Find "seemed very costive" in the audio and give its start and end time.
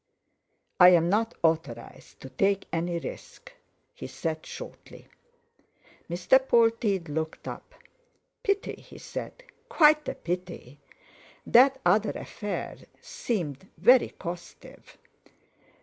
12.99-14.97